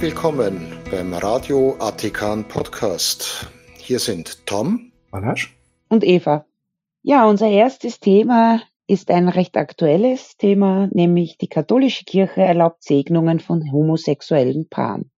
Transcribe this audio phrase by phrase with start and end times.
[0.00, 3.48] willkommen beim Radio Atikan Podcast.
[3.78, 6.46] Hier sind Tom, Balasch und Eva.
[7.02, 13.40] Ja, unser erstes Thema ist ein recht aktuelles Thema, nämlich die katholische Kirche erlaubt Segnungen
[13.40, 15.10] von homosexuellen Paaren.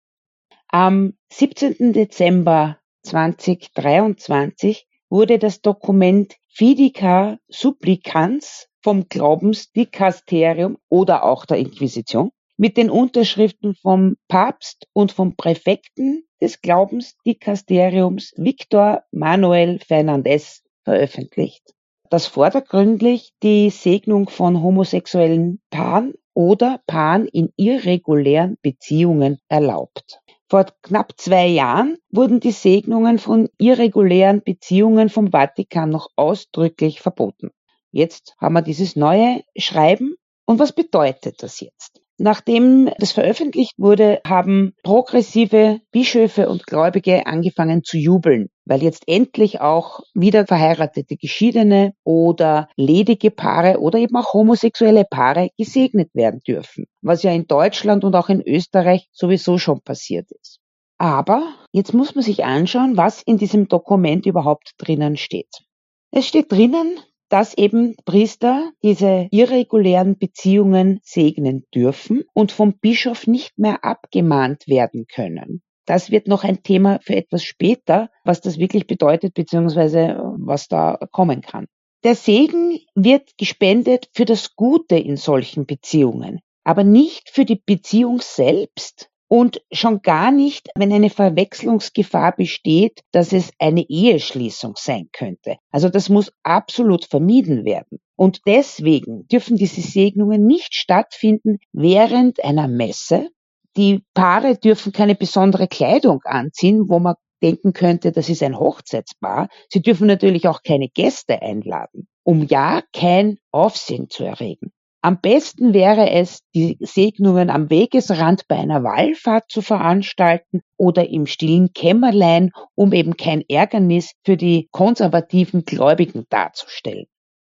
[0.68, 1.92] Am 17.
[1.92, 12.90] Dezember 2023 wurde das Dokument Fidica Supplicans vom Glaubensdikasterium oder auch der Inquisition mit den
[12.90, 21.72] Unterschriften vom Papst und vom Präfekten des Glaubensdikasteriums Victor Manuel Fernandez veröffentlicht,
[22.10, 30.20] das vordergründlich die Segnung von homosexuellen Paaren oder Paaren in irregulären Beziehungen erlaubt.
[30.46, 37.52] Vor knapp zwei Jahren wurden die Segnungen von irregulären Beziehungen vom Vatikan noch ausdrücklich verboten.
[37.90, 40.16] Jetzt haben wir dieses neue Schreiben.
[40.44, 42.02] Und was bedeutet das jetzt?
[42.22, 49.62] Nachdem das veröffentlicht wurde, haben progressive Bischöfe und Gläubige angefangen zu jubeln, weil jetzt endlich
[49.62, 56.84] auch wieder verheiratete Geschiedene oder ledige Paare oder eben auch homosexuelle Paare gesegnet werden dürfen,
[57.00, 60.58] was ja in Deutschland und auch in Österreich sowieso schon passiert ist.
[60.98, 65.62] Aber jetzt muss man sich anschauen, was in diesem Dokument überhaupt drinnen steht.
[66.10, 66.98] Es steht drinnen,
[67.30, 75.06] dass eben Priester diese irregulären Beziehungen segnen dürfen und vom Bischof nicht mehr abgemahnt werden
[75.06, 75.62] können.
[75.86, 80.98] Das wird noch ein Thema für etwas später, was das wirklich bedeutet, beziehungsweise was da
[81.10, 81.66] kommen kann.
[82.04, 88.20] Der Segen wird gespendet für das Gute in solchen Beziehungen, aber nicht für die Beziehung
[88.20, 95.56] selbst, und schon gar nicht, wenn eine Verwechslungsgefahr besteht, dass es eine Eheschließung sein könnte.
[95.70, 98.00] Also das muss absolut vermieden werden.
[98.16, 103.28] Und deswegen dürfen diese Segnungen nicht stattfinden während einer Messe.
[103.76, 109.48] Die Paare dürfen keine besondere Kleidung anziehen, wo man denken könnte, das ist ein Hochzeitspaar.
[109.68, 114.72] Sie dürfen natürlich auch keine Gäste einladen, um ja kein Aufsehen zu erregen.
[115.02, 121.26] Am besten wäre es, die Segnungen am Wegesrand bei einer Wallfahrt zu veranstalten oder im
[121.26, 127.06] stillen Kämmerlein, um eben kein Ärgernis für die konservativen Gläubigen darzustellen.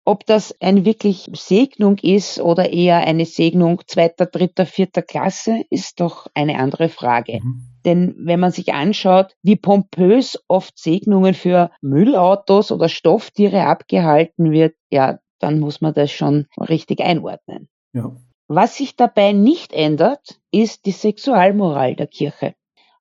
[0.04, 6.00] Ob das eine wirklich Segnung ist oder eher eine Segnung zweiter, dritter, vierter Klasse, ist
[6.00, 7.40] doch eine andere Frage.
[7.42, 7.68] Mhm.
[7.86, 14.76] Denn wenn man sich anschaut, wie pompös oft Segnungen für Müllautos oder Stofftiere abgehalten wird,
[14.92, 17.70] ja, dann muss man das schon richtig einordnen.
[17.94, 18.16] Ja.
[18.48, 22.54] Was sich dabei nicht ändert, ist die Sexualmoral der Kirche.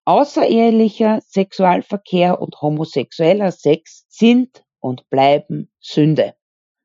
[0.05, 6.35] Außerehelicher Sexualverkehr und homosexueller Sex sind und bleiben Sünde.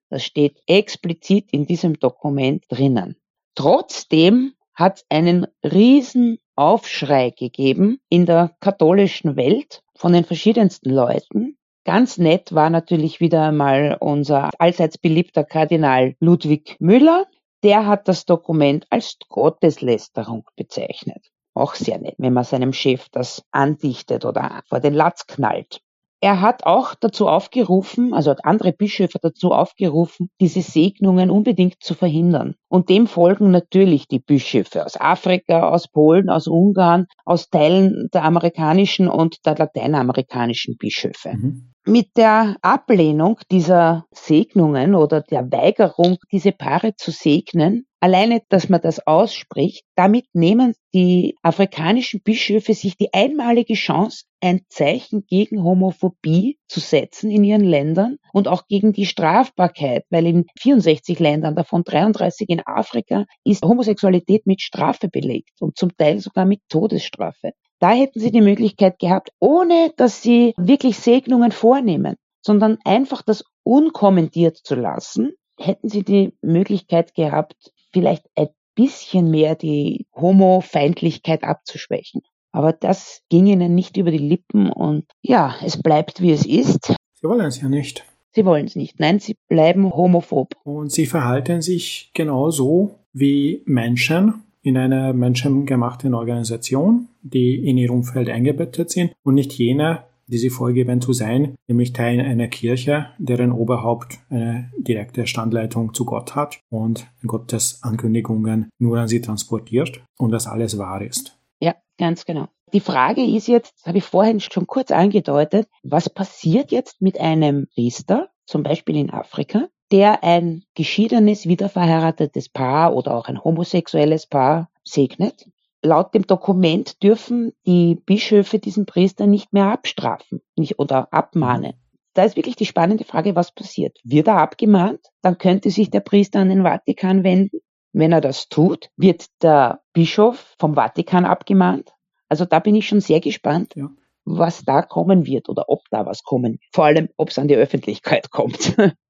[0.10, 3.16] Das steht explizit in diesem Dokument drinnen.
[3.56, 11.58] Trotzdem hat es einen riesen Aufschrei gegeben in der katholischen Welt von den verschiedensten Leuten,
[11.86, 17.28] Ganz nett war natürlich wieder einmal unser allseits beliebter Kardinal Ludwig Müller.
[17.64, 21.30] Der hat das Dokument als Gotteslästerung bezeichnet.
[21.54, 25.80] Auch sehr nett, wenn man seinem Chef das andichtet oder vor den Latz knallt.
[26.22, 31.94] Er hat auch dazu aufgerufen, also hat andere Bischöfe dazu aufgerufen, diese Segnungen unbedingt zu
[31.94, 32.56] verhindern.
[32.68, 38.24] Und dem folgen natürlich die Bischöfe aus Afrika, aus Polen, aus Ungarn, aus Teilen der
[38.24, 41.34] amerikanischen und der lateinamerikanischen Bischöfe.
[41.34, 41.75] Mhm.
[41.88, 48.82] Mit der Ablehnung dieser Segnungen oder der Weigerung, diese Paare zu segnen, alleine, dass man
[48.82, 56.58] das ausspricht, damit nehmen die afrikanischen Bischöfe sich die einmalige Chance, ein Zeichen gegen Homophobie
[56.68, 61.84] zu setzen in ihren Ländern und auch gegen die Strafbarkeit, weil in 64 Ländern, davon
[61.84, 67.52] 33 in Afrika, ist Homosexualität mit Strafe belegt und zum Teil sogar mit Todesstrafe.
[67.86, 73.44] Da hätten sie die Möglichkeit gehabt, ohne dass sie wirklich Segnungen vornehmen, sondern einfach das
[73.62, 82.24] unkommentiert zu lassen, hätten sie die Möglichkeit gehabt, vielleicht ein bisschen mehr die Homo-Feindlichkeit abzuschwächen.
[82.52, 86.96] Aber das ging ihnen nicht über die Lippen und ja, es bleibt wie es ist.
[87.14, 88.04] Sie wollen es ja nicht.
[88.34, 89.00] Sie wollen es nicht.
[89.00, 90.56] Nein, sie bleiben homophob.
[90.64, 98.30] Und sie verhalten sich genauso wie Menschen, in einer menschengemachten Organisation, die in ihr Umfeld
[98.30, 103.52] eingebettet sind und nicht jene, die sie vorgeben zu sein, nämlich Teil einer Kirche, deren
[103.52, 110.32] Oberhaupt eine direkte Standleitung zu Gott hat und Gottes Ankündigungen nur an sie transportiert und
[110.32, 111.38] das alles wahr ist.
[111.60, 112.48] Ja, ganz genau.
[112.74, 117.68] Die Frage ist jetzt, habe ich vorhin schon kurz angedeutet, was passiert jetzt mit einem
[117.76, 124.70] Priester, zum Beispiel in Afrika, der ein geschiedenes, wiederverheiratetes Paar oder auch ein homosexuelles Paar
[124.84, 125.48] segnet.
[125.82, 131.74] laut dem Dokument dürfen die Bischöfe diesen Priester nicht mehr abstrafen nicht, oder abmahnen.
[132.16, 134.00] Da ist wirklich die spannende Frage, was passiert.
[134.04, 135.02] Wird er abgemahnt?
[135.22, 137.60] Dann könnte sich der Priester an den Vatikan wenden.
[137.92, 141.92] Wenn er das tut, wird der Bischof vom Vatikan abgemahnt.
[142.30, 143.90] Also da bin ich schon sehr gespannt, ja.
[144.24, 146.64] was da kommen wird oder ob da was kommen wird.
[146.74, 148.76] Vor allem, ob es an die Öffentlichkeit kommt.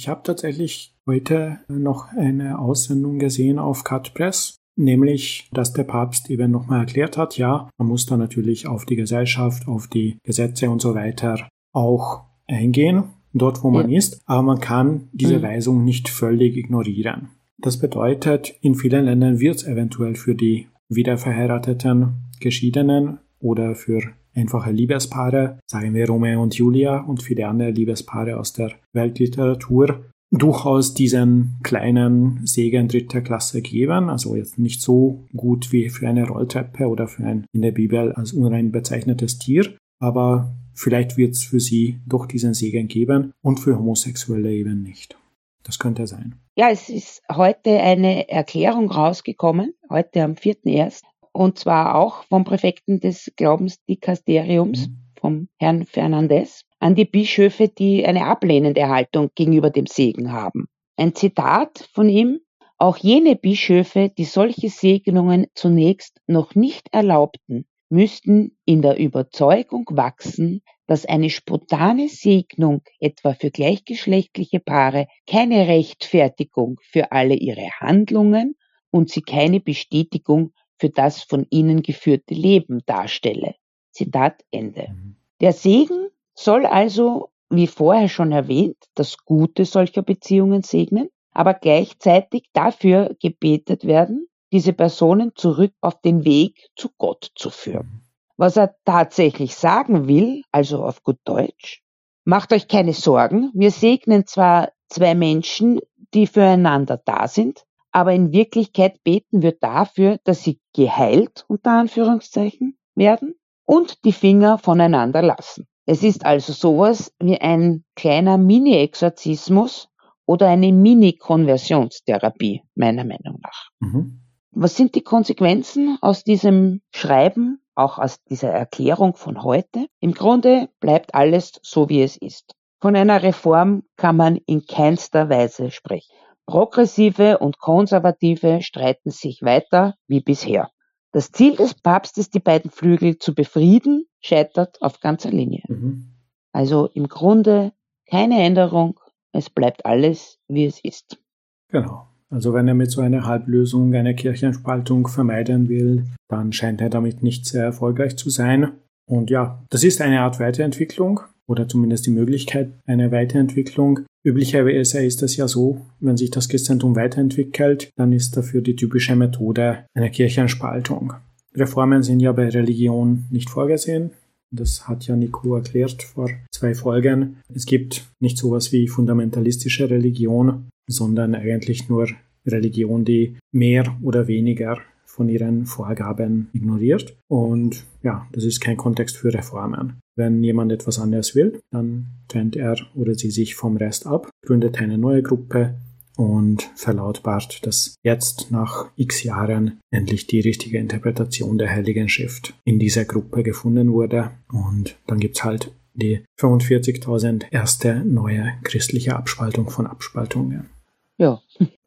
[0.00, 6.50] Ich habe tatsächlich heute noch eine Aussendung gesehen auf Cutpress, nämlich, dass der Papst eben
[6.50, 10.80] nochmal erklärt hat, ja, man muss da natürlich auf die Gesellschaft, auf die Gesetze und
[10.80, 13.98] so weiter auch eingehen, dort wo man ja.
[13.98, 15.42] ist, aber man kann diese mhm.
[15.42, 17.28] Weisung nicht völlig ignorieren.
[17.58, 24.00] Das bedeutet, in vielen Ländern wird es eventuell für die wiederverheirateten Geschiedenen oder für
[24.34, 30.94] einfache Liebespaare, sagen wir Romeo und Julia und viele andere Liebespaare aus der Weltliteratur, durchaus
[30.94, 36.86] diesen kleinen Segen dritter Klasse geben, also jetzt nicht so gut wie für eine Rolltreppe
[36.86, 41.60] oder für ein in der Bibel als unrein bezeichnetes Tier, aber vielleicht wird es für
[41.60, 45.16] sie doch diesen Segen geben und für Homosexuelle eben nicht.
[45.62, 46.36] Das könnte sein.
[46.56, 53.00] Ja, es ist heute eine Erklärung rausgekommen, heute am 4.1., und zwar auch vom Präfekten
[53.00, 54.96] des Glaubensdikasteriums, mhm.
[55.20, 60.66] vom Herrn Fernandez, an die Bischöfe, die eine ablehnende Haltung gegenüber dem Segen haben.
[60.96, 62.40] Ein Zitat von ihm,
[62.78, 70.62] auch jene Bischöfe, die solche Segnungen zunächst noch nicht erlaubten, müssten in der Überzeugung wachsen,
[70.86, 78.56] dass eine spontane Segnung etwa für gleichgeschlechtliche Paare keine Rechtfertigung für alle ihre Handlungen
[78.90, 83.54] und sie keine Bestätigung für das von ihnen geführte Leben darstelle.
[83.92, 84.88] Zitat Ende.
[84.90, 85.16] Mhm.
[85.40, 92.44] Der Segen soll also, wie vorher schon erwähnt, das Gute solcher Beziehungen segnen, aber gleichzeitig
[92.52, 98.02] dafür gebetet werden, diese Personen zurück auf den Weg zu Gott zu führen.
[98.36, 101.82] Was er tatsächlich sagen will, also auf gut Deutsch,
[102.24, 105.80] macht euch keine Sorgen, wir segnen zwar zwei Menschen,
[106.14, 112.76] die füreinander da sind, aber in Wirklichkeit beten wir dafür, dass sie geheilt, unter Anführungszeichen,
[112.94, 113.34] werden
[113.64, 115.66] und die Finger voneinander lassen.
[115.86, 119.88] Es ist also sowas wie ein kleiner Mini-Exorzismus
[120.26, 123.70] oder eine Mini-Konversionstherapie, meiner Meinung nach.
[123.80, 124.20] Mhm.
[124.52, 129.86] Was sind die Konsequenzen aus diesem Schreiben, auch aus dieser Erklärung von heute?
[130.00, 132.54] Im Grunde bleibt alles so, wie es ist.
[132.80, 136.14] Von einer Reform kann man in keinster Weise sprechen.
[136.50, 140.68] Progressive und Konservative streiten sich weiter wie bisher.
[141.12, 145.62] Das Ziel des Papstes, die beiden Flügel zu befrieden, scheitert auf ganzer Linie.
[145.68, 146.16] Mhm.
[146.52, 147.70] Also im Grunde
[148.10, 148.98] keine Änderung,
[149.30, 151.22] es bleibt alles, wie es ist.
[151.68, 152.08] Genau.
[152.30, 157.22] Also wenn er mit so einer Halblösung eine Kirchenspaltung vermeiden will, dann scheint er damit
[157.22, 158.72] nicht sehr erfolgreich zu sein.
[159.08, 164.00] Und ja, das ist eine Art Weiterentwicklung oder zumindest die Möglichkeit einer Weiterentwicklung.
[164.22, 169.16] Üblicherweise ist es ja so, wenn sich das Christentum weiterentwickelt, dann ist dafür die typische
[169.16, 171.14] Methode eine Kirchenspaltung.
[171.54, 174.10] Reformen sind ja bei Religion nicht vorgesehen.
[174.52, 177.36] Das hat ja Nico erklärt vor zwei Folgen.
[177.54, 182.08] Es gibt nicht sowas wie fundamentalistische Religion, sondern eigentlich nur
[182.46, 187.16] Religion, die mehr oder weniger von ihren Vorgaben ignoriert.
[187.28, 190.00] Und ja, das ist kein Kontext für Reformen.
[190.20, 194.78] Wenn jemand etwas anderes will, dann trennt er oder sie sich vom Rest ab, gründet
[194.78, 195.76] eine neue Gruppe
[196.14, 202.78] und verlautbart, dass jetzt nach x Jahren endlich die richtige Interpretation der Heiligen Schrift in
[202.78, 204.32] dieser Gruppe gefunden wurde.
[204.52, 210.68] Und dann gibt's halt die 45.000 erste neue christliche Abspaltung von Abspaltungen.
[211.16, 211.40] Ja.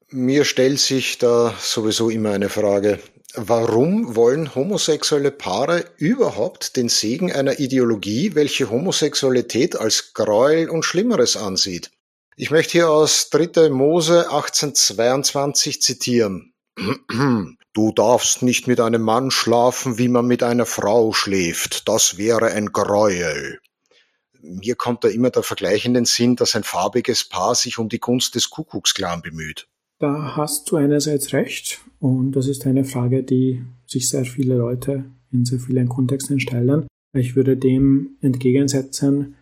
[0.09, 2.97] Mir stellt sich da sowieso immer eine Frage.
[3.35, 11.35] Warum wollen homosexuelle Paare überhaupt den Segen einer Ideologie, welche Homosexualität als Gräuel und Schlimmeres
[11.35, 11.89] ansieht?
[12.35, 13.69] Ich möchte hier aus 3.
[13.69, 16.53] Mose 1822 zitieren.
[17.75, 21.89] Du darfst nicht mit einem Mann schlafen, wie man mit einer Frau schläft.
[21.89, 23.59] Das wäre ein Gräuel.
[24.41, 27.89] Mir kommt da immer der Vergleich in den Sinn, dass ein farbiges Paar sich um
[27.89, 29.67] die Gunst des Kuckucksklan bemüht.
[29.97, 35.05] Da hast du einerseits recht und das ist eine Frage, die sich sehr viele Leute
[35.31, 36.85] in sehr vielen Kontexten stellen.
[37.17, 39.35] Ich würde dem entgegensetzen,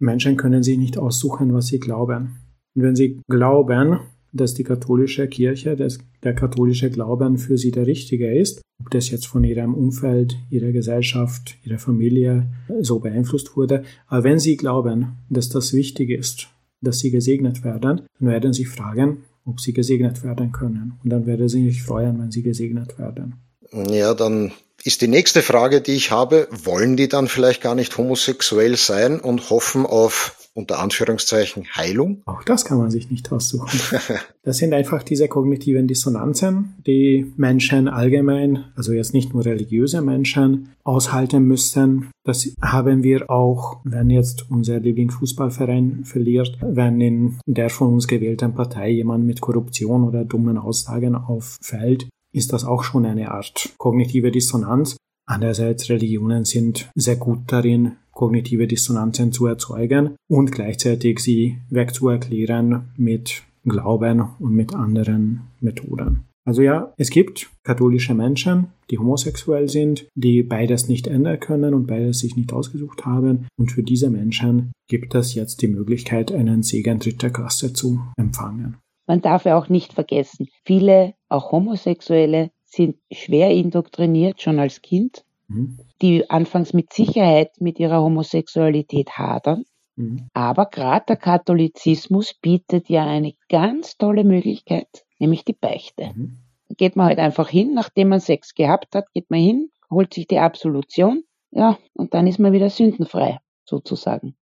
[0.00, 2.38] Menschen können sich nicht aussuchen, was sie glauben.
[2.74, 4.00] Und wenn sie glauben,
[4.32, 9.10] dass die katholische Kirche, dass der katholische Glauben für sie der richtige ist, ob das
[9.10, 15.18] jetzt von ihrem Umfeld, ihrer Gesellschaft, ihrer Familie so beeinflusst wurde, aber wenn sie glauben,
[15.30, 16.48] dass das wichtig ist,
[16.80, 20.98] dass sie gesegnet werden, dann werden sie fragen, ob sie gesegnet werden können.
[21.02, 23.36] Und dann werden sie sich freuen, wenn sie gesegnet werden.
[23.72, 24.52] Ja, dann
[24.84, 29.20] ist die nächste Frage, die ich habe, wollen die dann vielleicht gar nicht homosexuell sein
[29.20, 32.22] und hoffen auf unter Anführungszeichen Heilung?
[32.26, 33.78] Auch das kann man sich nicht aussuchen.
[34.42, 40.70] Das sind einfach diese kognitiven Dissonanzen, die Menschen allgemein, also jetzt nicht nur religiöse Menschen,
[40.84, 42.08] aushalten müssen.
[42.24, 48.54] Das haben wir auch, wenn jetzt unser Lieblingsfußballverein verliert, wenn in der von uns gewählten
[48.54, 54.30] Partei jemand mit Korruption oder dummen Aussagen auffällt, ist das auch schon eine Art kognitive
[54.30, 54.96] Dissonanz.
[55.26, 63.44] Andererseits Religionen sind sehr gut darin, kognitive Dissonanzen zu erzeugen und gleichzeitig sie wegzuerklären mit
[63.64, 66.24] Glauben und mit anderen Methoden.
[66.44, 71.86] Also ja, es gibt katholische Menschen, die homosexuell sind, die beides nicht ändern können und
[71.86, 73.46] beides sich nicht ausgesucht haben.
[73.56, 78.78] Und für diese Menschen gibt es jetzt die Möglichkeit, einen Segen dritter Klasse zu empfangen.
[79.06, 85.24] Man darf ja auch nicht vergessen, viele, auch Homosexuelle, sind schwer indoktriniert, schon als Kind,
[85.48, 85.78] mhm.
[86.00, 89.64] die anfangs mit Sicherheit mit ihrer Homosexualität hadern.
[89.96, 90.28] Mhm.
[90.32, 94.88] Aber gerade der Katholizismus bietet ja eine ganz tolle Möglichkeit,
[95.18, 96.12] nämlich die Beichte.
[96.14, 96.38] Mhm.
[96.68, 100.14] Da geht man halt einfach hin, nachdem man Sex gehabt hat, geht man hin, holt
[100.14, 104.36] sich die Absolution, ja, und dann ist man wieder sündenfrei, sozusagen.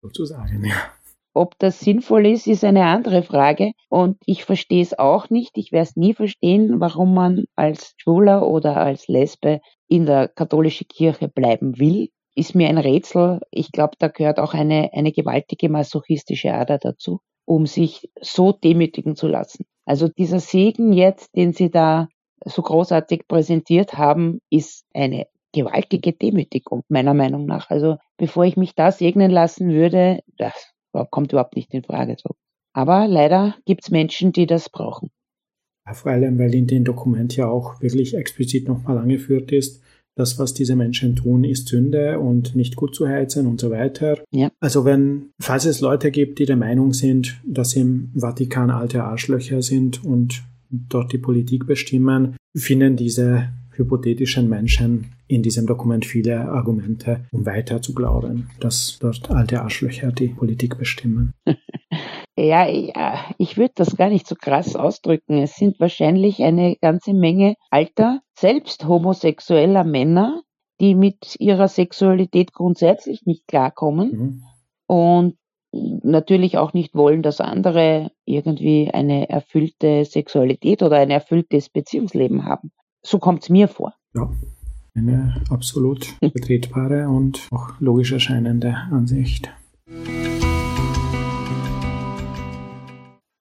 [0.00, 0.95] Sozusagen, ja.
[1.36, 3.72] Ob das sinnvoll ist, ist eine andere Frage.
[3.90, 5.58] Und ich verstehe es auch nicht.
[5.58, 10.88] Ich werde es nie verstehen, warum man als Schwuler oder als Lesbe in der katholischen
[10.88, 12.08] Kirche bleiben will.
[12.34, 13.40] Ist mir ein Rätsel.
[13.50, 19.14] Ich glaube, da gehört auch eine, eine gewaltige masochistische Ader dazu, um sich so demütigen
[19.14, 19.66] zu lassen.
[19.84, 22.08] Also dieser Segen jetzt, den Sie da
[22.46, 27.68] so großartig präsentiert haben, ist eine gewaltige Demütigung, meiner Meinung nach.
[27.68, 30.72] Also bevor ich mich da segnen lassen würde, das
[31.04, 32.16] kommt überhaupt nicht in Frage.
[32.18, 32.34] So.
[32.72, 35.10] Aber leider gibt es Menschen, die das brauchen.
[35.86, 39.82] Ja, vor allem, weil in dem Dokument ja auch wirklich explizit nochmal angeführt ist,
[40.16, 44.18] das, was diese Menschen tun, ist Sünde und nicht gut zu heizen und so weiter.
[44.30, 44.50] Ja.
[44.60, 49.60] Also wenn, falls es Leute gibt, die der Meinung sind, dass im Vatikan alte Arschlöcher
[49.60, 57.26] sind und dort die Politik bestimmen, finden diese hypothetischen Menschen in diesem Dokument viele Argumente,
[57.32, 61.32] um weiter zu glauben, dass dort alte Arschlöcher die Politik bestimmen.
[62.36, 65.38] Ja, ja, ich würde das gar nicht so krass ausdrücken.
[65.38, 70.42] Es sind wahrscheinlich eine ganze Menge alter, selbst homosexueller Männer,
[70.80, 74.42] die mit ihrer Sexualität grundsätzlich nicht klarkommen mhm.
[74.86, 75.36] und
[75.72, 82.72] natürlich auch nicht wollen, dass andere irgendwie eine erfüllte Sexualität oder ein erfülltes Beziehungsleben haben.
[83.06, 83.94] So kommt es mir vor.
[84.16, 84.28] Ja,
[84.96, 89.48] eine absolut vertretbare und auch logisch erscheinende Ansicht.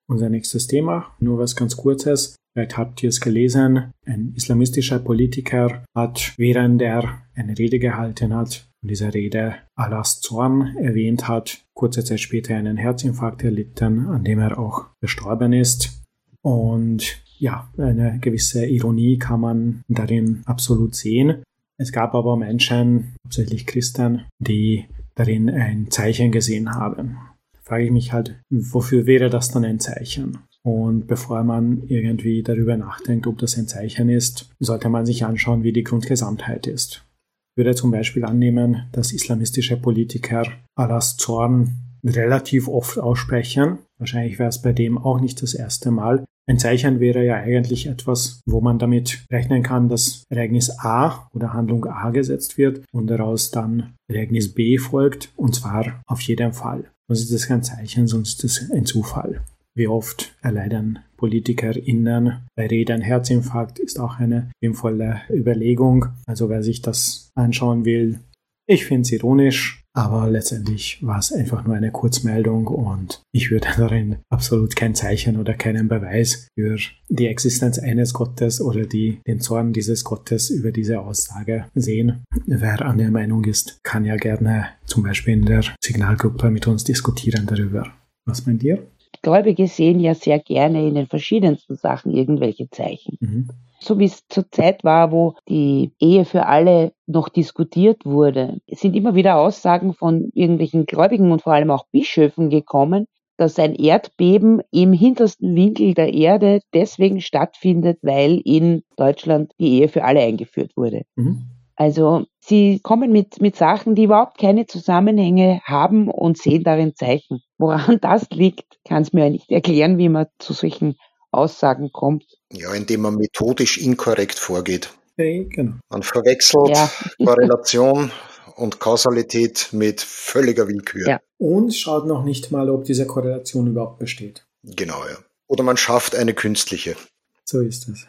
[0.07, 2.36] Unser nächstes Thema, nur was ganz kurzes.
[2.53, 3.89] Vielleicht habt ihr es gelesen.
[4.05, 10.77] Ein islamistischer Politiker hat, während er eine Rede gehalten hat, in dieser Rede Allahs Zorn
[10.77, 16.03] erwähnt hat, kurze Zeit später einen Herzinfarkt erlitten, an dem er auch gestorben ist.
[16.43, 21.44] Und ja, eine gewisse Ironie kann man darin absolut sehen.
[21.77, 27.18] Es gab aber Menschen, hauptsächlich Christen, die darin ein Zeichen gesehen haben.
[27.54, 30.39] Da frage ich mich halt, wofür wäre das dann ein Zeichen?
[30.63, 35.63] Und bevor man irgendwie darüber nachdenkt, ob das ein Zeichen ist, sollte man sich anschauen,
[35.63, 37.06] wie die Grundgesamtheit ist.
[37.51, 40.44] Ich würde zum Beispiel annehmen, dass islamistische Politiker
[40.75, 43.80] Allahs Zorn relativ oft aussprechen.
[43.98, 46.26] Wahrscheinlich wäre es bei dem auch nicht das erste Mal.
[46.48, 51.54] Ein Zeichen wäre ja eigentlich etwas, wo man damit rechnen kann, dass Ereignis A oder
[51.54, 56.92] Handlung A gesetzt wird und daraus dann Ereignis B folgt, und zwar auf jeden Fall.
[57.08, 59.42] Sonst ist das kein Zeichen, sonst ist es ein Zufall.
[59.76, 66.08] Wie oft erleiden PolitikerInnen bei Reden Herzinfarkt ist auch eine sinnvolle Überlegung.
[66.26, 68.20] Also wer sich das anschauen will,
[68.68, 73.68] ich finde es ironisch, aber letztendlich war es einfach nur eine Kurzmeldung und ich würde
[73.78, 79.40] darin absolut kein Zeichen oder keinen Beweis für die Existenz eines Gottes oder die, den
[79.40, 82.25] Zorn dieses Gottes über diese Aussage sehen.
[82.46, 86.84] Wer an der Meinung ist, kann ja gerne zum Beispiel in der Signalgruppe mit uns
[86.84, 87.88] diskutieren darüber.
[88.25, 88.86] Was meint ihr?
[89.22, 93.18] Gläubige sehen ja sehr gerne in den verschiedensten Sachen irgendwelche Zeichen.
[93.22, 93.50] Mhm
[93.86, 98.96] so wie es zur Zeit war, wo die Ehe für alle noch diskutiert wurde, sind
[98.96, 103.06] immer wieder Aussagen von irgendwelchen Gläubigen und vor allem auch Bischöfen gekommen,
[103.38, 109.88] dass ein Erdbeben im hintersten Winkel der Erde deswegen stattfindet, weil in Deutschland die Ehe
[109.89, 111.04] für alle eingeführt wurde.
[111.15, 111.44] Mhm.
[111.75, 117.42] Also sie kommen mit, mit Sachen, die überhaupt keine Zusammenhänge haben und sehen darin Zeichen.
[117.58, 120.96] Woran das liegt, kann es mir nicht erklären, wie man zu solchen
[121.32, 122.24] Aussagen kommt.
[122.56, 124.94] Ja, indem man methodisch inkorrekt vorgeht.
[125.18, 125.76] genau.
[125.90, 126.90] Man verwechselt ja.
[127.26, 128.12] Korrelation
[128.56, 131.08] und Kausalität mit völliger Willkür.
[131.08, 131.20] Ja.
[131.38, 134.46] Und schaut noch nicht mal, ob diese Korrelation überhaupt besteht.
[134.64, 135.18] Genau, ja.
[135.48, 136.96] Oder man schafft eine künstliche.
[137.44, 138.08] So ist es.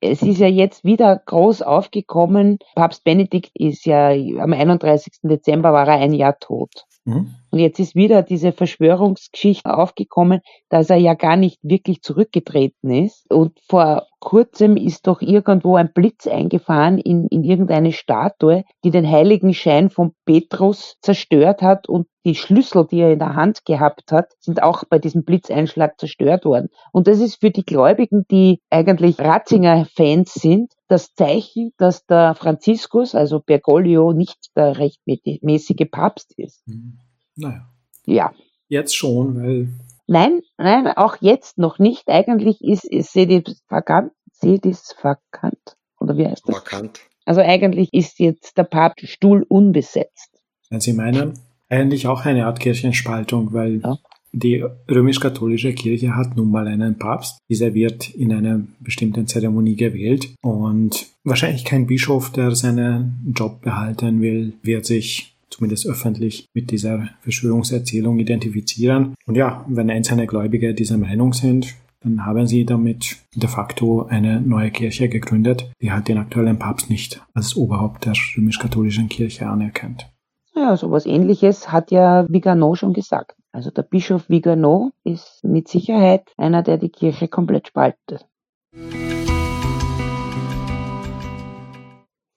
[0.00, 2.58] Es ist ja jetzt wieder groß aufgekommen.
[2.74, 5.12] Papst Benedikt ist ja am 31.
[5.22, 6.86] Dezember war er ein Jahr tot.
[7.04, 7.34] Mhm.
[7.52, 10.40] Und jetzt ist wieder diese Verschwörungsgeschichte aufgekommen,
[10.70, 13.30] dass er ja gar nicht wirklich zurückgetreten ist.
[13.30, 19.06] Und vor kurzem ist doch irgendwo ein Blitz eingefahren in, in irgendeine Statue, die den
[19.06, 24.12] heiligen Schein von Petrus zerstört hat und die Schlüssel, die er in der Hand gehabt
[24.12, 26.70] hat, sind auch bei diesem Blitzeinschlag zerstört worden.
[26.90, 33.14] Und das ist für die Gläubigen, die eigentlich Ratzinger-Fans sind, das Zeichen, dass der Franziskus,
[33.14, 36.66] also Bergoglio, nicht der rechtmäßige Papst ist.
[36.66, 36.98] Mhm.
[37.36, 37.68] Naja.
[38.06, 38.32] Ja.
[38.68, 39.68] Jetzt schon, weil.
[40.06, 42.08] Nein, nein, auch jetzt noch nicht.
[42.08, 44.12] Eigentlich ist, ist Sedis vakant.
[44.32, 45.76] Sedis vakant.
[46.00, 46.56] Oder wie heißt das?
[46.56, 47.00] Vakant.
[47.24, 50.30] Also eigentlich ist jetzt der Papststuhl unbesetzt.
[50.70, 53.96] Wenn Sie meinen, eigentlich auch eine Art Kirchenspaltung, weil ja.
[54.32, 57.38] die römisch-katholische Kirche hat nun mal einen Papst.
[57.48, 64.20] Dieser wird in einer bestimmten Zeremonie gewählt und wahrscheinlich kein Bischof, der seinen Job behalten
[64.20, 69.14] will, wird sich zumindest öffentlich mit dieser Verschwörungserzählung identifizieren.
[69.26, 74.40] Und ja, wenn einzelne Gläubige dieser Meinung sind, dann haben sie damit de facto eine
[74.40, 80.08] neue Kirche gegründet, die halt den aktuellen Papst nicht als Oberhaupt der römisch-katholischen Kirche anerkennt.
[80.54, 83.36] Ja, sowas ähnliches hat ja Vigano schon gesagt.
[83.52, 88.26] Also der Bischof Vigano ist mit Sicherheit einer, der die Kirche komplett spaltet.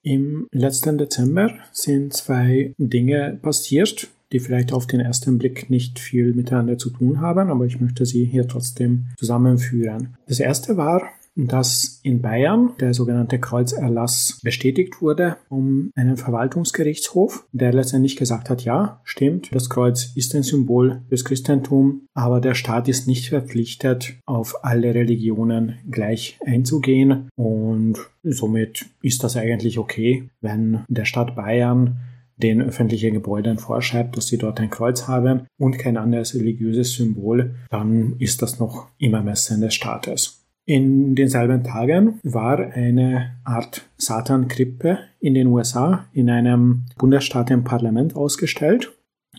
[0.06, 6.36] Im letzten Dezember sind zwei Dinge passiert, die vielleicht auf den ersten Blick nicht viel
[6.36, 10.16] miteinander zu tun haben, aber ich möchte sie hier trotzdem zusammenführen.
[10.28, 17.74] Das erste war dass in Bayern der sogenannte Kreuzerlass bestätigt wurde um einen Verwaltungsgerichtshof, der
[17.74, 22.88] letztendlich gesagt hat, ja, stimmt, das Kreuz ist ein Symbol des Christentums, aber der Staat
[22.88, 30.84] ist nicht verpflichtet, auf alle Religionen gleich einzugehen und somit ist das eigentlich okay, wenn
[30.88, 31.98] der Staat Bayern
[32.38, 37.56] den öffentlichen Gebäuden vorschreibt, dass sie dort ein Kreuz haben und kein anderes religiöses Symbol,
[37.70, 40.45] dann ist das noch im Ermessen des Staates.
[40.68, 48.16] In denselben Tagen war eine Art Satan-Krippe in den USA in einem Bundesstaat im Parlament
[48.16, 48.92] ausgestellt.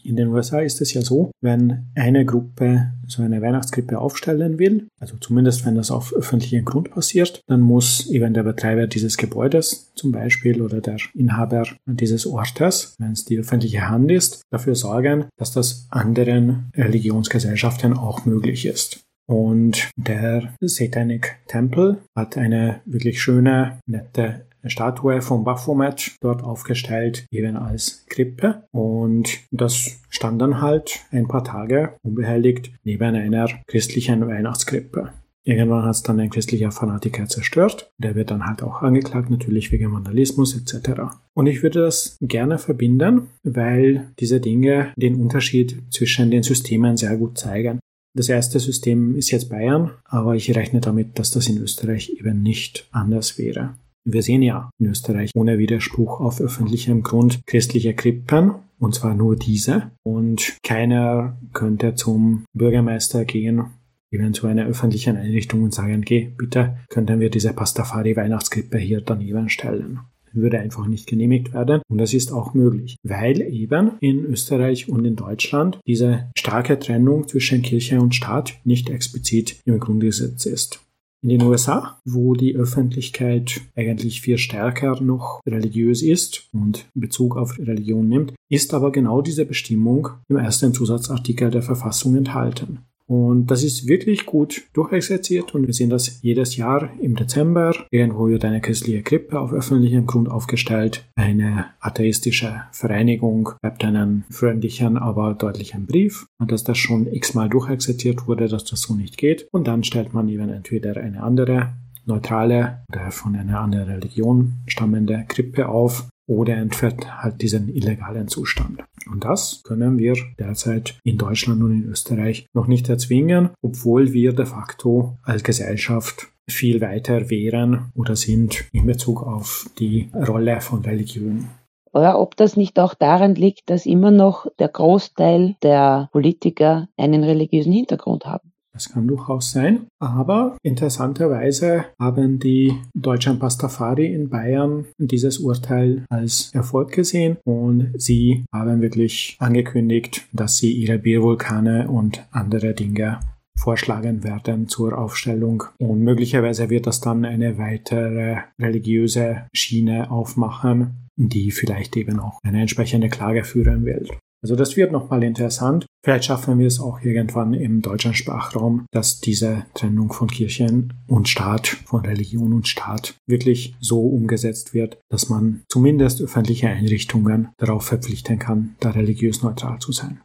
[0.05, 4.87] In den USA ist es ja so, wenn eine Gruppe so eine Weihnachtskrippe aufstellen will,
[5.01, 9.93] also zumindest wenn das auf öffentlichem Grund passiert, dann muss eben der Betreiber dieses Gebäudes
[9.95, 15.25] zum Beispiel oder der Inhaber dieses Ortes, wenn es die öffentliche Hand ist, dafür sorgen,
[15.39, 19.06] dass das anderen Religionsgesellschaften auch möglich ist.
[19.27, 27.57] Und der Satanic Temple hat eine wirklich schöne, nette Statue von Baphomet dort aufgestellt, eben
[27.57, 28.65] als Krippe.
[28.73, 35.13] Und das stand dann halt ein paar Tage unbehelligt neben einer christlichen Weihnachtskrippe.
[35.45, 37.93] Irgendwann hat es dann ein christlicher Fanatiker zerstört.
[37.99, 41.03] Der wird dann halt auch angeklagt, natürlich wegen Vandalismus etc.
[41.35, 47.17] Und ich würde das gerne verbinden, weil diese Dinge den Unterschied zwischen den Systemen sehr
[47.17, 47.79] gut zeigen.
[48.17, 52.41] Das erste System ist jetzt Bayern, aber ich rechne damit, dass das in Österreich eben
[52.41, 53.75] nicht anders wäre.
[54.05, 59.37] Wir sehen ja in Österreich ohne Widerspruch auf öffentlichem Grund christliche Krippen, und zwar nur
[59.37, 59.91] diese.
[60.03, 63.67] Und keiner könnte zum Bürgermeister gehen,
[64.11, 69.03] eben zu einer öffentlichen Einrichtung und sagen, geh, bitte, könnten wir diese Pastafari Weihnachtskrippe hier
[69.03, 70.01] daneben stellen
[70.33, 71.83] würde einfach nicht genehmigt werden.
[71.89, 77.29] Und das ist auch möglich, weil eben in Österreich und in Deutschland diese starke Trennung
[77.29, 80.81] zwischen Kirche und Staat nicht explizit im Grundgesetz ist.
[81.23, 87.59] In den USA, wo die Öffentlichkeit eigentlich viel stärker noch religiös ist und Bezug auf
[87.59, 92.81] Religion nimmt, ist aber genau diese Bestimmung im ersten Zusatzartikel der Verfassung enthalten.
[93.09, 97.73] Und das ist wirklich gut durchexerziert und wir sehen das jedes Jahr im Dezember.
[97.91, 101.05] Irgendwo wird eine christliche Krippe auf öffentlichem Grund aufgestellt.
[101.15, 108.49] Eine atheistische Vereinigung schreibt einen freundlichen, aber deutlichen Brief, dass das schon x-mal durchexerziert wurde,
[108.49, 109.47] dass das so nicht geht.
[109.53, 111.75] Und dann stellt man eben entweder eine andere
[112.07, 118.83] neutrale oder von einer anderen Religion stammende Krippe auf oder entfernt halt diesen illegalen Zustand.
[119.11, 124.33] Und das können wir derzeit in Deutschland und in Österreich noch nicht erzwingen, obwohl wir
[124.33, 130.85] de facto als Gesellschaft viel weiter wären oder sind in Bezug auf die Rolle von
[130.85, 131.49] Religion.
[131.93, 137.25] Oder ob das nicht auch daran liegt, dass immer noch der Großteil der Politiker einen
[137.25, 138.53] religiösen Hintergrund haben.
[138.77, 139.87] Das kann durchaus sein.
[140.01, 148.45] Aber interessanterweise haben die deutschen Pastafari in Bayern dieses Urteil als Erfolg gesehen und sie
[148.53, 153.21] haben wirklich angekündigt, dass sie ihre Biervulkane und andere Dinge
[153.59, 155.65] vorschlagen werden zur Aufstellung.
[155.79, 162.61] Und möglicherweise wird das dann eine weitere religiöse Schiene aufmachen, die vielleicht eben auch eine
[162.61, 164.07] entsprechende Klage führen will.
[164.47, 165.87] Also das wird nochmal interessant.
[166.05, 171.29] Vielleicht schaffen wir es auch irgendwann im deutschen Sprachraum, dass diese Trennung von Kirchen und
[171.29, 177.87] Staat, von Religion und Staat wirklich so umgesetzt wird, dass man zumindest öffentliche Einrichtungen darauf
[177.87, 180.21] verpflichten kann, da religiös neutral zu sein.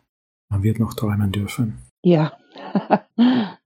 [0.51, 1.79] Man wird noch träumen dürfen.
[2.03, 2.37] Ja.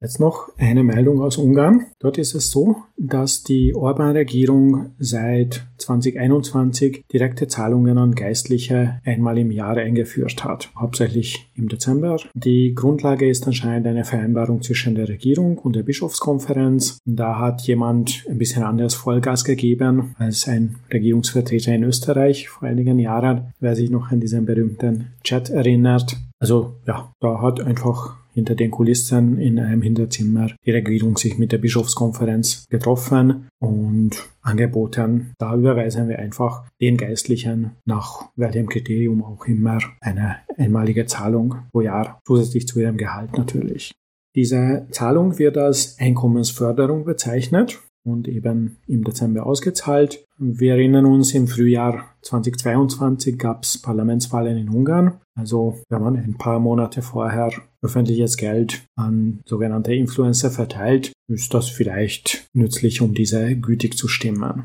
[0.00, 1.86] Jetzt noch eine Meldung aus Ungarn.
[1.98, 9.50] Dort ist es so, dass die Orban-Regierung seit 2021 direkte Zahlungen an Geistliche einmal im
[9.50, 12.16] Jahr eingeführt hat, hauptsächlich im Dezember.
[12.34, 16.98] Die Grundlage ist anscheinend eine Vereinbarung zwischen der Regierung und der Bischofskonferenz.
[17.04, 23.00] Da hat jemand ein bisschen anders Vollgas gegeben als ein Regierungsvertreter in Österreich vor einigen
[23.00, 26.16] Jahren, wer sich noch an diesen berühmten Chat erinnert.
[26.40, 31.50] Also ja, da hat einfach hinter den Kulissen in einem Hinterzimmer die Regierung sich mit
[31.50, 39.44] der Bischofskonferenz getroffen und angeboten, da überweisen wir einfach den Geistlichen nach welchem Kriterium auch
[39.46, 43.92] immer eine einmalige Zahlung pro Jahr, zusätzlich zu ihrem Gehalt natürlich.
[44.36, 50.24] Diese Zahlung wird als Einkommensförderung bezeichnet und eben im Dezember ausgezahlt.
[50.38, 55.18] Wir erinnern uns, im Frühjahr 2022 gab es Parlamentswahlen in Ungarn.
[55.34, 61.68] Also wenn man ein paar Monate vorher öffentliches Geld an sogenannte Influencer verteilt, ist das
[61.68, 64.64] vielleicht nützlich, um diese gütig zu stimmen.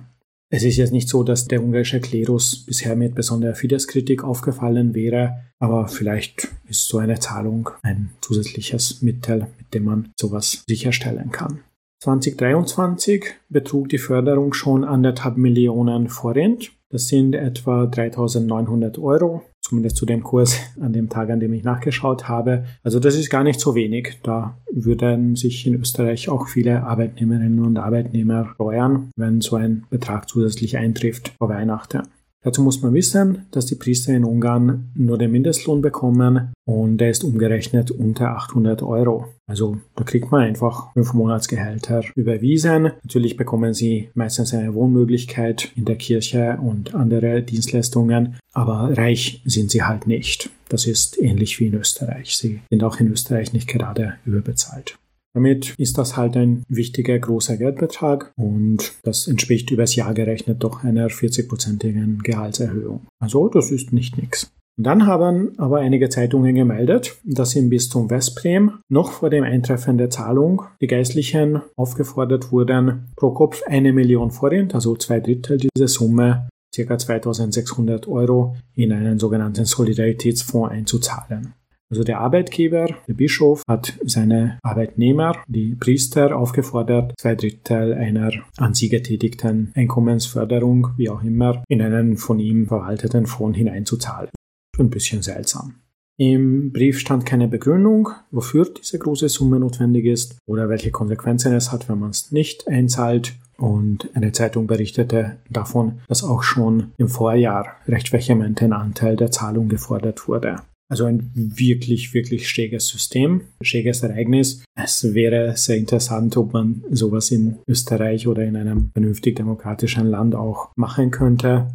[0.49, 5.45] Es ist jetzt nicht so, dass der ungarische Klerus bisher mit besonderer Fidesz-Kritik aufgefallen wäre,
[5.59, 11.61] aber vielleicht ist so eine Zahlung ein zusätzliches Mittel, mit dem man sowas sicherstellen kann.
[12.03, 16.71] 2023 betrug die Förderung schon anderthalb Millionen Forint.
[16.93, 21.63] Das sind etwa 3900 Euro, zumindest zu dem Kurs an dem Tag, an dem ich
[21.63, 22.65] nachgeschaut habe.
[22.83, 24.19] Also das ist gar nicht so wenig.
[24.21, 30.29] Da würden sich in Österreich auch viele Arbeitnehmerinnen und Arbeitnehmer freuen, wenn so ein Betrag
[30.29, 32.03] zusätzlich eintrifft vor Weihnachten.
[32.43, 37.09] Dazu muss man wissen, dass die Priester in Ungarn nur den Mindestlohn bekommen und der
[37.09, 39.27] ist umgerechnet unter 800 Euro.
[39.47, 42.91] Also da kriegt man einfach fünf Monatsgehälter überwiesen.
[43.03, 49.71] Natürlich bekommen sie meistens eine Wohnmöglichkeit in der Kirche und andere Dienstleistungen, aber reich sind
[49.71, 50.49] sie halt nicht.
[50.69, 52.37] Das ist ähnlich wie in Österreich.
[52.37, 54.95] Sie sind auch in Österreich nicht gerade überbezahlt.
[55.33, 60.83] Damit ist das halt ein wichtiger großer Geldbetrag und das entspricht übers Jahr gerechnet doch
[60.83, 63.01] einer 40-prozentigen Gehaltserhöhung.
[63.19, 64.51] Also das ist nicht nichts.
[64.75, 70.09] Dann haben aber einige Zeitungen gemeldet, dass im Bistum Westbrem noch vor dem Eintreffen der
[70.09, 76.49] Zahlung die Geistlichen aufgefordert wurden, pro Kopf eine Million Forint, also zwei Drittel dieser Summe,
[76.75, 76.97] ca.
[76.97, 81.53] 2600 Euro, in einen sogenannten Solidaritätsfonds einzuzahlen.
[81.93, 88.73] Also der Arbeitgeber, der Bischof, hat seine Arbeitnehmer, die Priester, aufgefordert, zwei Drittel einer an
[88.73, 94.31] sie getätigten Einkommensförderung, wie auch immer, in einen von ihm verwalteten Fonds hineinzuzahlen.
[94.79, 95.75] Ein bisschen seltsam.
[96.17, 101.71] Im Brief stand keine Begründung, wofür diese große Summe notwendig ist oder welche Konsequenzen es
[101.71, 103.35] hat, wenn man es nicht einzahlt.
[103.59, 109.29] Und eine Zeitung berichtete davon, dass auch schon im Vorjahr recht vehement ein Anteil der
[109.29, 110.63] Zahlung gefordert wurde.
[110.91, 114.63] Also ein wirklich, wirklich schräges System, schräges Ereignis.
[114.75, 120.35] Es wäre sehr interessant, ob man sowas in Österreich oder in einem vernünftig demokratischen Land
[120.35, 121.73] auch machen könnte.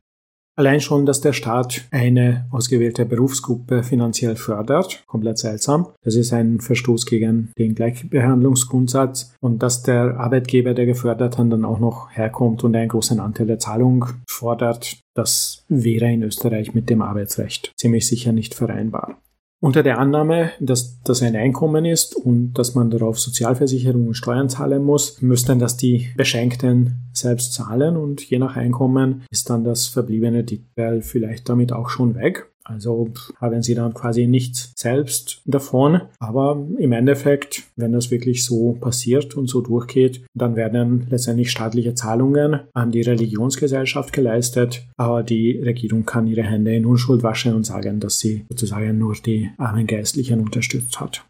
[0.59, 5.87] Allein schon, dass der Staat eine ausgewählte Berufsgruppe finanziell fördert, komplett seltsam.
[6.03, 9.37] Das ist ein Verstoß gegen den Gleichbehandlungsgrundsatz.
[9.41, 13.61] Und dass der Arbeitgeber der Geförderten dann auch noch herkommt und einen großen Anteil der
[13.61, 19.17] Zahlung fordert, das wäre in Österreich mit dem Arbeitsrecht ziemlich sicher nicht vereinbar.
[19.61, 24.49] Unter der Annahme, dass das ein Einkommen ist und dass man darauf Sozialversicherung und Steuern
[24.49, 29.89] zahlen muss, müssten das die Beschenkten selbst zahlen und je nach Einkommen ist dann das
[29.89, 32.49] verbliebene Drittel vielleicht damit auch schon weg.
[32.69, 33.09] Also
[33.41, 36.03] haben sie dann quasi nichts selbst davon.
[36.19, 41.95] Aber im Endeffekt, wenn das wirklich so passiert und so durchgeht, dann werden letztendlich staatliche
[41.95, 44.87] Zahlungen an die Religionsgesellschaft geleistet.
[44.97, 49.15] Aber die Regierung kann ihre Hände in Unschuld waschen und sagen, dass sie sozusagen nur
[49.15, 51.25] die armen Geistlichen unterstützt hat.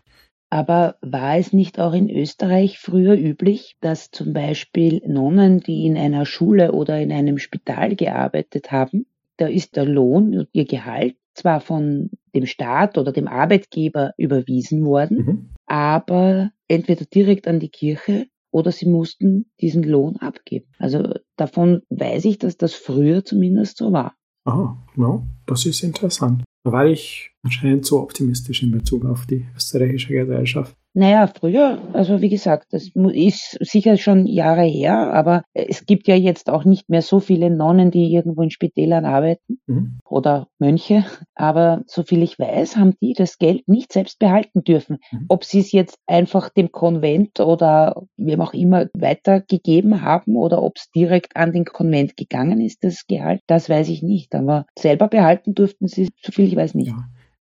[0.51, 5.97] Aber war es nicht auch in Österreich früher üblich, dass zum Beispiel Nonnen, die in
[5.97, 11.61] einer Schule oder in einem Spital gearbeitet haben, da ist der Lohn, ihr Gehalt zwar
[11.61, 15.49] von dem Staat oder dem Arbeitgeber überwiesen worden, mhm.
[15.67, 20.67] aber entweder direkt an die Kirche oder sie mussten diesen Lohn abgeben.
[20.79, 24.15] Also davon weiß ich, dass das früher zumindest so war.
[24.45, 26.43] Aha, no, das ist interessant.
[26.65, 30.75] Da war ich anscheinend zu optimistisch in Bezug auf die österreichische Gesellschaft.
[30.99, 36.17] Naja, früher, also wie gesagt, das ist sicher schon Jahre her, aber es gibt ja
[36.17, 40.01] jetzt auch nicht mehr so viele Nonnen, die irgendwo in Spitälern arbeiten mhm.
[40.05, 41.05] oder Mönche.
[41.37, 44.99] Aber soviel ich weiß, haben die das Geld nicht selbst behalten dürfen.
[45.13, 45.27] Mhm.
[45.29, 50.79] Ob sie es jetzt einfach dem Konvent oder wem auch immer weitergegeben haben oder ob
[50.79, 54.35] es direkt an den Konvent gegangen ist, das Gehalt, das weiß ich nicht.
[54.35, 56.89] Aber selber behalten durften sie, soviel ich weiß, nicht.
[56.89, 57.05] Ja.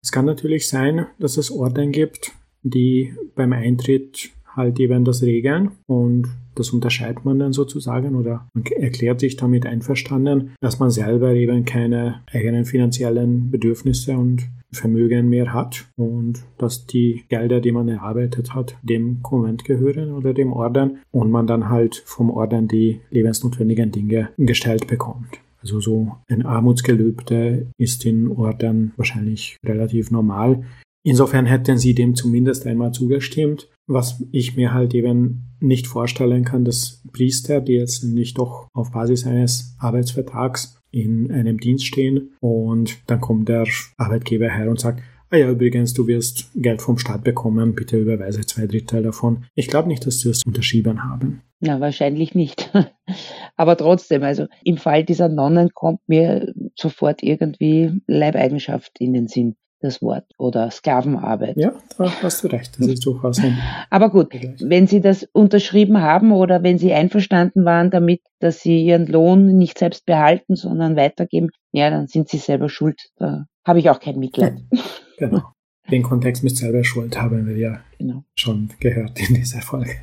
[0.03, 5.71] Es kann natürlich sein, dass es Orden gibt, die beim Eintritt halt eben das regeln
[5.85, 11.33] und das unterscheidet man dann sozusagen oder man erklärt sich damit einverstanden, dass man selber
[11.33, 17.87] eben keine eigenen finanziellen Bedürfnisse und Vermögen mehr hat und dass die Gelder, die man
[17.87, 22.99] erarbeitet hat, dem Konvent gehören oder dem Orden und man dann halt vom Orden die
[23.09, 25.39] lebensnotwendigen Dinge gestellt bekommt.
[25.61, 30.63] Also so ein Armutsgelübde ist in Orden wahrscheinlich relativ normal.
[31.07, 33.69] Insofern hätten sie dem zumindest einmal zugestimmt.
[33.87, 38.91] Was ich mir halt eben nicht vorstellen kann, dass Priester, die jetzt nicht doch auf
[38.91, 43.65] Basis eines Arbeitsvertrags in einem Dienst stehen und dann kommt der
[43.95, 48.45] Arbeitgeber her und sagt, ah ja, übrigens, du wirst Geld vom Staat bekommen, bitte überweise
[48.45, 49.45] zwei Drittel davon.
[49.55, 51.41] Ich glaube nicht, dass sie das unterschrieben haben.
[51.61, 52.69] Na, wahrscheinlich nicht.
[53.55, 59.55] Aber trotzdem, also im Fall dieser Nonnen kommt mir sofort irgendwie Leibeigenschaft in den Sinn
[59.79, 61.57] das Wort oder Sklavenarbeit.
[61.57, 62.77] Ja, da hast du recht.
[62.79, 63.57] Das ist durchaus ein
[63.89, 68.83] Aber gut, wenn Sie das unterschrieben haben oder wenn Sie einverstanden waren damit, dass Sie
[68.83, 73.09] Ihren Lohn nicht selbst behalten, sondern weitergeben, ja, dann sind Sie selber schuld.
[73.17, 74.59] Da habe ich auch kein Mitleid.
[75.17, 75.43] genau.
[75.91, 78.23] Den Kontext mit selber schuld haben wir ja genau.
[78.35, 79.95] schon gehört in dieser Folge.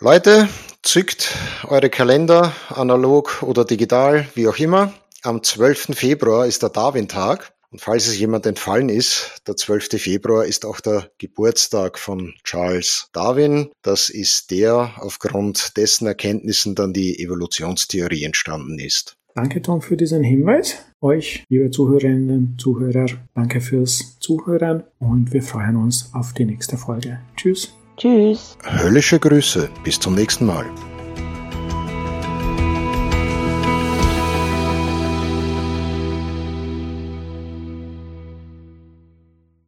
[0.00, 0.48] Leute,
[0.82, 1.34] zückt
[1.66, 5.88] eure Kalender, analog oder digital, wie auch immer am 12.
[5.94, 7.52] Februar ist der Darwin-Tag.
[7.70, 10.00] Und falls es jemand entfallen ist, der 12.
[10.00, 13.70] Februar ist auch der Geburtstag von Charles Darwin.
[13.82, 19.16] Das ist der, aufgrund dessen Erkenntnissen dann die Evolutionstheorie entstanden ist.
[19.34, 20.76] Danke, Tom, für diesen Hinweis.
[21.00, 26.76] Euch, liebe Zuhörerinnen und Zuhörer, danke fürs Zuhören und wir freuen uns auf die nächste
[26.76, 27.20] Folge.
[27.36, 27.72] Tschüss.
[27.96, 28.56] Tschüss.
[28.64, 29.68] Höllische Grüße.
[29.84, 30.66] Bis zum nächsten Mal.